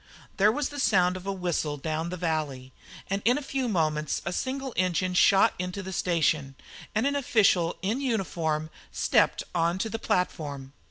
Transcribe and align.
There 0.37 0.51
was 0.51 0.69
the 0.69 0.79
sound 0.79 1.15
of 1.15 1.27
a 1.27 1.31
whistle 1.31 1.77
down 1.77 2.09
the 2.09 2.17
valley, 2.17 2.73
and 3.07 3.21
in 3.23 3.37
a 3.37 3.41
few 3.43 3.69
moments 3.69 4.19
a 4.25 4.33
single 4.33 4.73
engine 4.75 5.13
shot 5.13 5.53
into 5.59 5.83
the 5.83 5.93
station, 5.93 6.55
and 6.95 7.05
an 7.05 7.15
official 7.15 7.77
in 7.83 8.01
uniform 8.01 8.71
stepped 8.91 9.43
on 9.53 9.77
to 9.77 9.89
the 9.91 9.99
platform. 9.99 10.73